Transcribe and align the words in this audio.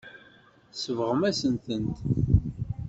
Tsebɣem-asen-tent. 0.73 1.97